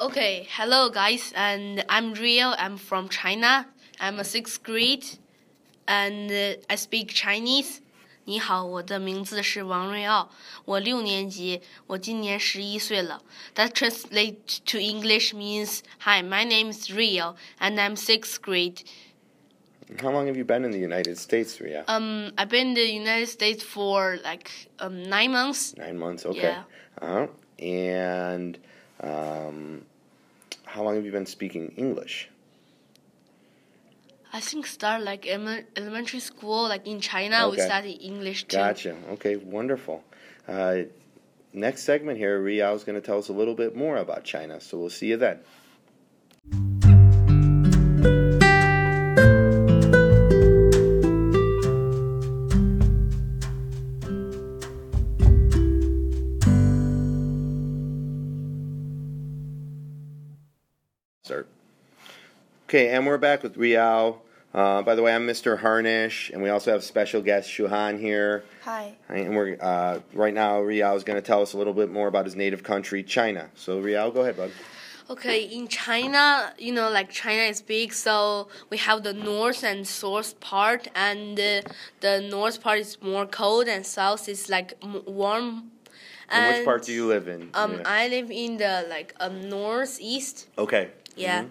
[0.00, 2.56] Okay, hello guys, and I'm Ruiao.
[2.58, 3.68] I'm from China.
[4.00, 5.06] I'm a sixth grade,
[5.86, 7.80] and uh, I speak Chinese.
[8.24, 10.30] 你好，我的名字是王瑞奥，
[10.64, 13.22] 我六年级，我今年十一岁了。
[13.54, 18.82] That translates to English means Hi, my name is Ruiao, and I'm sixth grade.
[20.02, 21.84] How long have you been in the United States, Ruiao?
[21.86, 24.50] Um, I've been in the United States for like
[24.80, 25.76] um, nine months.
[25.76, 26.40] Nine months, okay.
[26.40, 26.64] Yeah.
[27.00, 27.28] Uh-huh.
[27.60, 28.58] And
[29.00, 29.82] um,
[30.64, 32.28] how long have you been speaking English?
[34.32, 37.64] I think start like ele- elementary school, like in China, we Okay.
[37.66, 38.56] study English too.
[38.56, 38.96] Gotcha.
[39.12, 40.02] Okay, wonderful.
[40.48, 40.82] Uh,
[41.52, 44.60] next segment here, Ruiao is going to tell us a little bit more about China,
[44.60, 45.38] so we'll see you then.
[62.74, 64.16] Okay, and we're back with Ruiao.
[64.52, 65.60] Uh, by the way, I'm Mr.
[65.60, 68.42] Harnish, and we also have special guest Shuhan here.
[68.64, 68.96] Hi.
[69.08, 70.60] And we're uh, right now.
[70.60, 73.48] Ruiao is going to tell us a little bit more about his native country, China.
[73.54, 74.50] So, Ruiao, go ahead, bud.
[75.08, 79.86] Okay, in China, you know, like China is big, so we have the north and
[79.86, 81.60] south part, and uh,
[82.00, 85.70] the north part is more cold, and south is like m- warm.
[86.28, 87.50] And which part do you live in?
[87.54, 87.82] Um, Yeah.
[87.86, 90.48] I live in the like um northeast.
[90.58, 90.90] okay.
[91.14, 91.44] Yeah.
[91.44, 91.50] Mhm.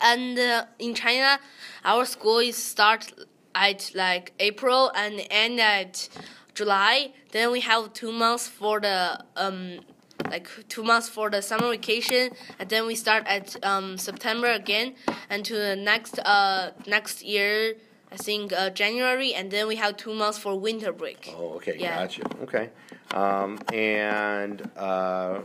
[0.00, 1.38] And uh, in China,
[1.84, 3.12] our school is start
[3.54, 6.08] at like April and end at
[6.54, 7.12] July.
[7.32, 9.80] Then we have two months for the um
[10.30, 14.94] like two months for the summer vacation, and then we start at um September again,
[15.30, 17.74] and to the next uh next year.
[18.10, 21.34] I think uh, January, and then we have two months for winter break.
[21.36, 21.76] Oh, okay.
[21.78, 21.96] Yeah.
[21.96, 22.22] Gotcha.
[22.42, 22.70] Okay.
[23.12, 25.40] Um, and uh,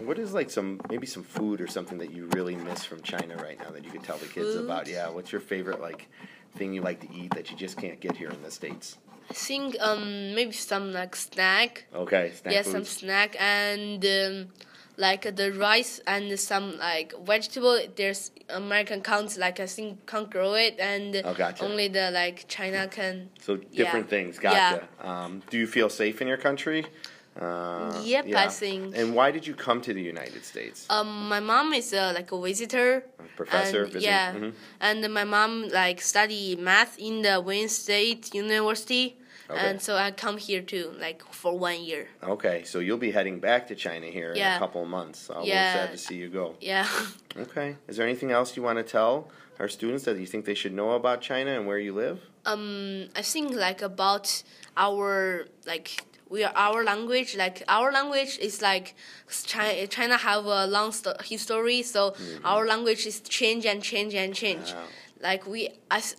[0.00, 3.36] what is like some maybe some food or something that you really miss from China
[3.36, 4.64] right now that you could tell the kids Food?
[4.64, 4.88] about?
[4.88, 5.08] Yeah.
[5.08, 6.08] What's your favorite like
[6.56, 8.98] thing you like to eat that you just can't get here in the states?
[9.30, 11.86] I think um maybe some like snack.
[11.94, 12.32] Okay.
[12.34, 14.48] Snack yeah, some snack and um,
[14.96, 17.78] like the rice and some like vegetable.
[17.96, 21.64] There's American can't like I think can't grow it, and Oh, gotcha.
[21.64, 23.30] only the like China can.
[23.40, 24.10] So different Yeah.
[24.10, 24.38] things.
[24.38, 24.88] Gotcha.
[25.00, 26.86] Um, do you feel safe in your country?
[27.40, 28.96] Uh, Yep, I think.
[28.96, 30.86] And why did you come to the United States?
[30.88, 33.04] Um, my mom is uh, like a visitor.
[33.36, 34.02] professor and, visiting?
[34.02, 34.52] Yeah, Mhm.
[34.80, 39.70] and my mom like study math in the Wayne State University, Okay.
[39.70, 42.08] and so I come here too, like for one year.
[42.22, 45.30] Okay, so you'll be heading back to China here in a couple of months.
[45.30, 45.72] Uh, Yeah.
[45.74, 46.54] Sad to see you go.
[46.60, 46.86] Yeah.
[47.36, 47.76] Okay.
[47.86, 49.28] Is there anything else you want to tell
[49.60, 52.18] our students that you think they should know about China and where you live?
[52.46, 54.26] um I think like about
[54.76, 55.88] our like
[56.28, 58.94] we are our language like our language is like
[59.44, 62.14] China, China have a long sto- history so
[62.44, 64.84] our language is change and change and change Wow.
[65.28, 66.16] like we as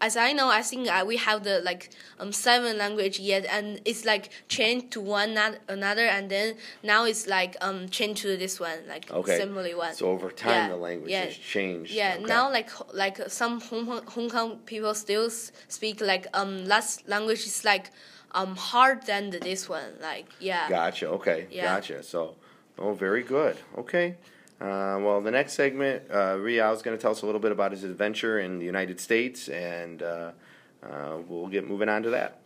[0.00, 3.80] as I know I think uh, we have the like um seven language yet and
[3.84, 8.36] it's like changed to one not another and then now it's like um changed to
[8.36, 9.34] this one like Okay.
[9.34, 11.24] assembly one So over time, Yeah, the language yeah.
[11.26, 11.92] has changed.
[11.92, 12.24] yeah, Okay.
[12.24, 15.28] now like like some Hong Kong, Hong Kong people still
[15.68, 17.90] speak like um last language is like
[18.32, 19.92] um hard than this one.
[20.00, 20.68] Like yeah.
[20.68, 21.08] Gotcha.
[21.08, 21.46] Okay.
[21.50, 21.64] Yeah.
[21.74, 22.02] Gotcha.
[22.02, 22.36] So,
[22.78, 23.56] oh, very good.
[23.76, 24.16] Okay.
[24.60, 27.72] Uh, well, the next segment, uh, is going to tell us a little bit about
[27.72, 30.32] his adventure in the United States, and uh,
[30.82, 32.36] uh, we'll get moving on to that.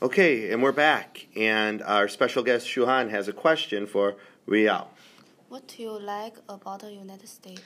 [0.00, 4.14] Okay, and we're back, and our special guest Shuhan has a question for
[4.46, 4.86] Ruiao.
[5.48, 7.62] What do you like about the United States?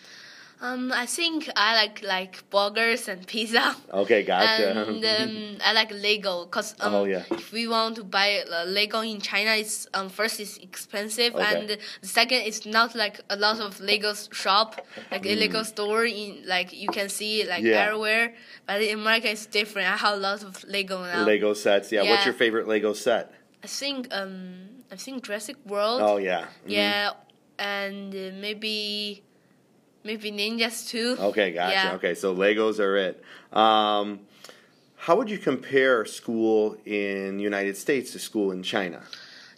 [0.59, 3.77] Um, I think I like like burgers and pizza.
[3.93, 4.71] Okay, gotcha.
[4.71, 7.25] And um, I like Lego because um, Oh, yeah.
[7.31, 11.45] if we want to buy uh, Lego in China, it's um, first it's expensive, Okay.
[11.61, 14.81] and the second it's not like a lot of Lego shop,
[15.11, 17.67] like a Lego store in like you can see like Mm.
[17.71, 17.85] Yeah.
[17.87, 18.35] everywhere.
[18.67, 19.89] But in America, it's different.
[19.93, 21.25] I have a lot of Lego now.
[21.27, 21.93] Lego sets.
[21.93, 22.03] Yeah.
[22.09, 23.31] What's your favorite Lego set?
[23.63, 26.01] I think um I think Jurassic World.
[26.03, 26.47] Oh yeah.
[26.65, 26.71] Mhm.
[26.71, 27.11] Yeah,
[27.59, 29.23] and uh, maybe
[30.07, 31.17] maybe Ninjas too.
[31.19, 31.73] Okay, gotcha.
[31.73, 31.95] Yeah.
[31.95, 33.23] Okay, so Legos are it.
[33.53, 34.21] Um,
[34.97, 39.03] how would you compare school in United States to school in China?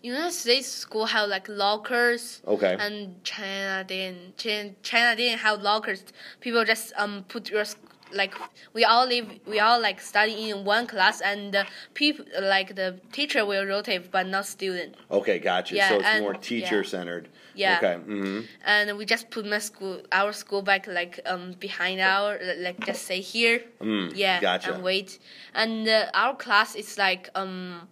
[0.02, 2.40] United States school have like lockers.
[2.46, 2.76] Okay.
[2.78, 4.36] And China didn't.
[4.36, 6.04] China, China didn't have lockers.
[6.40, 7.64] People just um put your
[8.12, 8.34] like
[8.72, 12.98] we all live we all like study in one class and the people like the
[13.12, 15.74] teacher will rotate but not student Okay, gotcha.
[15.74, 17.28] Yeah, so it's and- more teacher centered.
[17.54, 17.78] Yeah.
[17.78, 17.96] Okay.
[17.96, 22.78] hmm and we just put my school our school back like um behind our like
[22.86, 24.74] just say here Mm, yeah gotcha.
[24.74, 25.18] and wait
[25.54, 27.88] and uh, our class is like um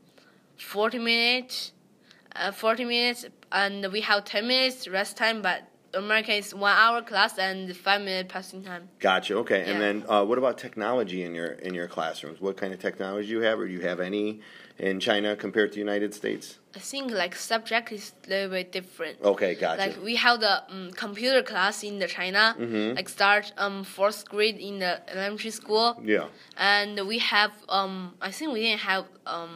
[0.56, 1.72] 40 minutes
[2.36, 5.62] uh, 40 minutes and we have 10 minutes rest time but
[5.96, 9.34] america is one hour class and five minute passing time Gotcha.
[9.42, 9.62] Okay.
[9.70, 12.40] And then, uh, what about technology in your in your classrooms?
[12.40, 14.40] What kind of technology do you have, or do you have any
[14.78, 16.58] in China compared to the United States?
[16.74, 19.80] i think like subject is a little bit different Okay, gotcha.
[19.82, 22.96] like we have the um, computer class in the china Mhm.
[22.98, 26.26] like start um fourth grade in the elementary school yeah.
[26.74, 29.04] and we have um I think we didn't have
[29.36, 29.54] um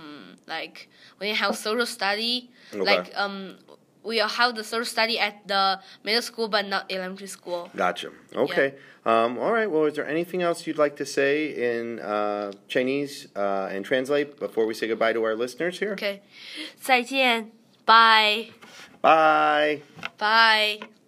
[0.55, 0.77] like
[1.19, 2.35] we didn't have social study
[2.73, 2.83] Okay.
[2.93, 3.37] like um
[4.03, 7.71] we have the social study at the middle school but not elementary school.
[7.77, 8.11] Gotcha.
[8.35, 8.75] Okay.
[9.05, 9.71] Um, all right.
[9.71, 14.39] Well, is there anything else you'd like to say in uh, Chinese uh, and translate
[14.39, 15.93] before we say goodbye to our listeners here?
[15.93, 16.21] Okay.
[16.81, 17.51] 再见
[17.85, 18.51] Bye
[19.01, 19.83] Bye.
[20.19, 21.00] Bye